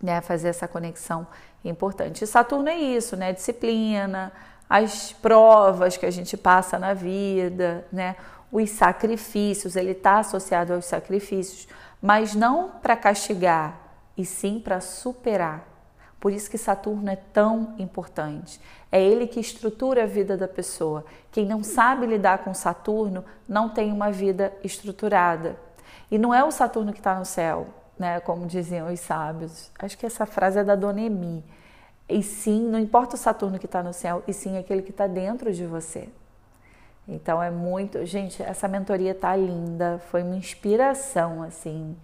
[0.02, 1.26] né, fazer essa conexão
[1.64, 2.24] importante.
[2.24, 3.34] E Saturno é isso, né?
[3.34, 4.32] Disciplina,
[4.70, 8.16] as provas que a gente passa na vida, né?
[8.52, 11.68] Os sacrifícios, ele está associado aos sacrifícios,
[12.02, 13.80] mas não para castigar,
[14.16, 15.68] e sim para superar.
[16.20, 18.62] Por isso que Saturno é tão importante.
[18.92, 21.04] É ele que estrutura a vida da pessoa.
[21.32, 25.58] Quem não sabe lidar com Saturno não tem uma vida estruturada.
[26.10, 27.68] E não é o Saturno que está no céu,
[27.98, 29.72] né, como diziam os sábios.
[29.80, 31.44] Acho que essa frase é da Dona Emi.
[32.08, 35.08] E sim, não importa o Saturno que está no céu, e sim aquele que está
[35.08, 36.10] dentro de você.
[37.08, 38.06] Então é muito.
[38.06, 41.96] Gente, essa mentoria tá linda, foi uma inspiração, assim,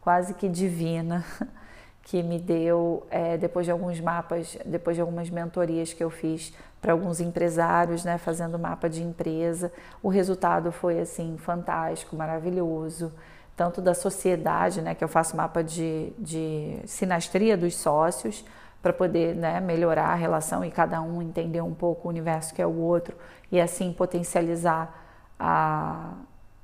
[0.00, 1.24] quase que divina,
[2.02, 6.52] que me deu é, depois de alguns mapas, depois de algumas mentorias que eu fiz
[6.80, 9.72] para alguns empresários, né, fazendo mapa de empresa.
[10.02, 13.12] O resultado foi, assim, fantástico, maravilhoso.
[13.58, 18.44] Tanto da sociedade, né, que eu faço mapa de, de sinastria dos sócios,
[18.80, 22.62] para poder né, melhorar a relação e cada um entender um pouco o universo que
[22.62, 23.16] é o outro
[23.50, 25.04] e assim potencializar
[25.36, 26.12] a,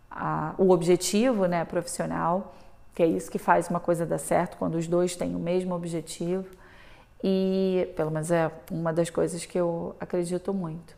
[0.09, 2.55] a, o objetivo né, profissional,
[2.95, 5.75] que é isso que faz uma coisa dar certo, quando os dois têm o mesmo
[5.75, 6.47] objetivo.
[7.25, 10.95] E pelo menos é uma das coisas que eu acredito muito.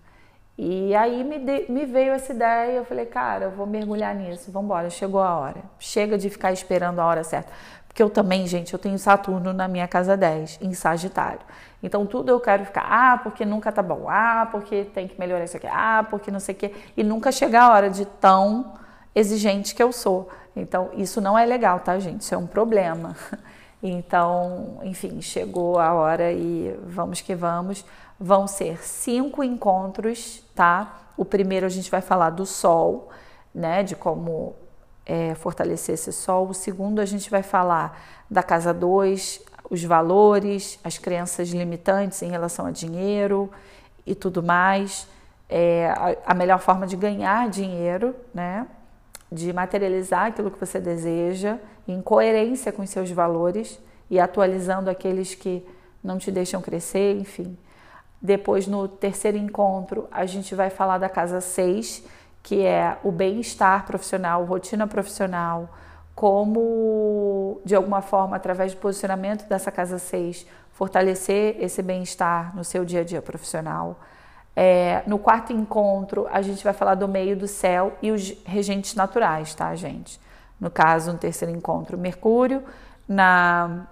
[0.58, 4.14] E aí me, de, me veio essa ideia e eu falei, cara, eu vou mergulhar
[4.14, 5.62] nisso, vamos embora, chegou a hora.
[5.78, 7.52] Chega de ficar esperando a hora certa.
[7.86, 11.40] Porque eu também, gente, eu tenho Saturno na minha casa 10, em Sagitário.
[11.82, 15.44] Então tudo eu quero ficar, ah, porque nunca tá bom, ah, porque tem que melhorar
[15.44, 16.72] isso aqui, ah, porque não sei o quê.
[16.96, 18.74] E nunca chegar a hora de tão
[19.14, 20.28] exigente que eu sou.
[20.54, 22.22] Então isso não é legal, tá, gente?
[22.22, 23.14] Isso é um problema.
[23.82, 27.84] Então, enfim, chegou a hora e vamos que vamos.
[28.18, 31.10] Vão ser cinco encontros, tá?
[31.16, 33.10] O primeiro a gente vai falar do Sol,
[33.54, 33.82] né?
[33.82, 34.56] De como
[35.06, 36.48] é, fortalecer esse sol.
[36.48, 39.40] O segundo, a gente vai falar da casa 2,
[39.70, 43.48] os valores, as crenças limitantes em relação a dinheiro
[44.04, 45.06] e tudo mais.
[45.48, 45.94] É,
[46.26, 48.66] a, melhor forma de ganhar dinheiro, né?
[49.30, 53.78] de materializar aquilo que você deseja, em coerência com os seus valores
[54.10, 55.64] e atualizando aqueles que
[56.02, 57.56] não te deixam crescer, enfim.
[58.20, 62.04] Depois, no terceiro encontro, a gente vai falar da casa 6,
[62.42, 65.68] que é o bem-estar profissional, rotina profissional,
[66.14, 72.84] como de alguma forma, através do posicionamento dessa casa 6, fortalecer esse bem-estar no seu
[72.84, 73.98] dia a dia profissional.
[74.54, 78.94] É, no quarto encontro, a gente vai falar do meio do céu e os regentes
[78.94, 80.18] naturais, tá, gente?
[80.58, 82.64] No caso, no terceiro encontro, Mercúrio.
[83.06, 83.86] Na,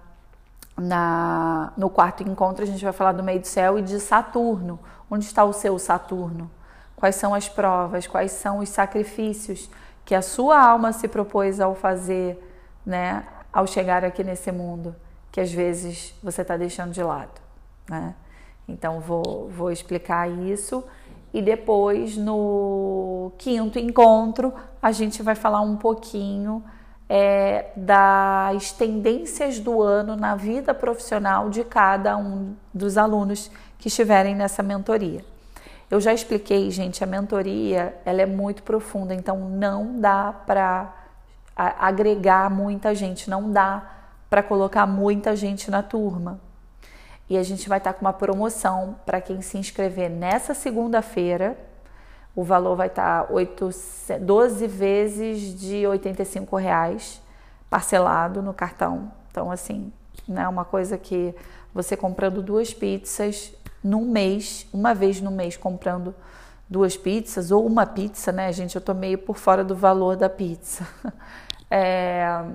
[0.77, 4.79] na, no quarto encontro, a gente vai falar do meio do céu e de Saturno.
[5.09, 6.49] Onde está o seu Saturno?
[6.95, 9.69] quais são as provas, quais são os sacrifícios
[10.03, 12.41] que a sua alma se propôs ao fazer,
[12.85, 14.95] né, ao chegar aqui nesse mundo,
[15.31, 17.41] que às vezes você está deixando de lado,
[17.89, 18.15] né?
[18.67, 20.83] Então vou, vou explicar isso
[21.33, 26.63] e depois no quinto encontro a gente vai falar um pouquinho
[27.09, 34.35] é, das tendências do ano na vida profissional de cada um dos alunos que estiverem
[34.35, 35.23] nessa mentoria.
[35.89, 40.93] Eu já expliquei, gente, a mentoria ela é muito profunda, então não dá para
[41.55, 43.91] agregar muita gente, não dá
[44.29, 46.39] para colocar muita gente na turma.
[47.29, 51.57] E a gente vai estar tá com uma promoção para quem se inscrever nessa segunda-feira.
[52.35, 57.21] O valor vai estar tá 12 vezes de R$ reais
[57.69, 59.11] parcelado no cartão.
[59.31, 59.91] Então, assim,
[60.27, 61.33] não é uma coisa que
[61.73, 66.15] você comprando duas pizzas num mês, uma vez no mês comprando
[66.69, 68.75] duas pizzas ou uma pizza, né, gente?
[68.75, 70.87] Eu tô meio por fora do valor da pizza.
[71.67, 72.45] É,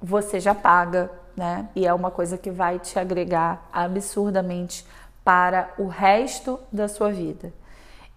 [0.00, 1.68] você já paga, né?
[1.74, 4.86] E é uma coisa que vai te agregar absurdamente
[5.24, 7.52] para o resto da sua vida.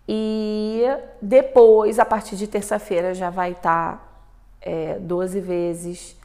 [0.08, 0.84] E
[1.22, 4.03] depois, a partir de terça-feira, já vai estar tá,
[4.62, 6.16] é, 12 vezes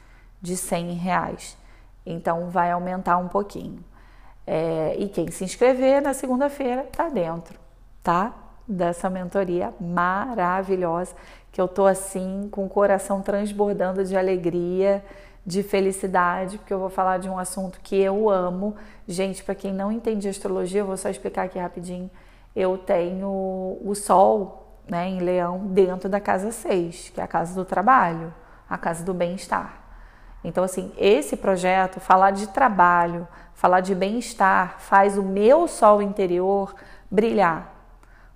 [0.41, 1.57] de 100 reais.
[2.05, 3.83] Então, vai aumentar um pouquinho.
[4.47, 7.59] É, e quem se inscrever na segunda-feira está dentro,
[8.03, 8.35] tá?
[8.67, 11.15] Dessa mentoria maravilhosa,
[11.53, 15.05] que eu tô assim com o coração transbordando de alegria,
[15.45, 18.77] de felicidade, porque eu vou falar de um assunto que eu amo.
[19.07, 22.11] Gente, para quem não entende astrologia, eu vou só explicar aqui rapidinho.
[22.55, 27.55] Eu tenho o Sol né, em Leão dentro da casa 6, que é a casa
[27.55, 28.35] do trabalho,
[28.69, 29.81] a casa do bem-estar.
[30.43, 36.75] Então, assim, esse projeto, falar de trabalho, falar de bem-estar, faz o meu sol interior
[37.11, 37.75] brilhar.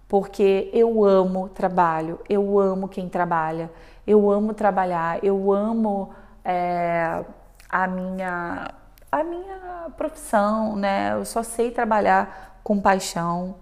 [0.07, 3.71] Porque eu amo trabalho, eu amo quem trabalha,
[4.07, 6.11] eu amo trabalhar, eu amo
[6.45, 7.25] é,
[7.71, 8.71] a, minha,
[9.11, 11.15] a minha profissão, né?
[11.15, 13.57] Eu só sei trabalhar com paixão.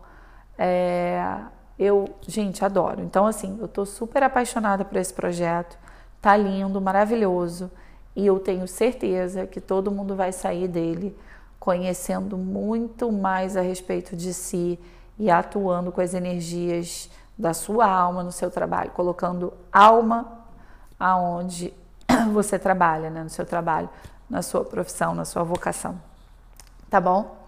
[0.64, 1.40] É,
[1.76, 3.00] eu, gente, adoro.
[3.02, 5.76] Então, assim, eu tô super apaixonada por esse projeto.
[6.20, 7.68] Tá lindo, maravilhoso.
[8.14, 11.18] E eu tenho certeza que todo mundo vai sair dele
[11.58, 14.78] conhecendo muito mais a respeito de si
[15.18, 20.44] e atuando com as energias da sua alma no seu trabalho, colocando alma
[20.98, 21.74] aonde
[22.32, 23.90] você trabalha, né, no seu trabalho,
[24.30, 26.00] na sua profissão, na sua vocação.
[26.88, 27.41] Tá bom?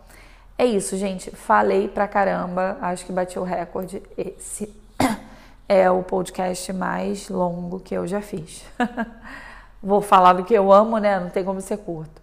[0.57, 1.31] É isso, gente.
[1.33, 2.79] Falei pra caramba.
[2.81, 4.03] Acho que bati o recorde.
[4.17, 4.73] Esse
[5.69, 8.65] é o podcast mais longo que eu já fiz.
[9.83, 11.19] Vou falar do que eu amo, né?
[11.19, 12.23] Não tem como ser curto.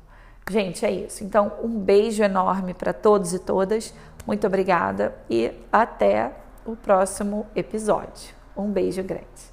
[0.50, 1.24] Gente, é isso.
[1.24, 3.94] Então, um beijo enorme para todos e todas.
[4.26, 6.32] Muito obrigada e até
[6.66, 8.34] o próximo episódio.
[8.56, 9.51] Um beijo grande.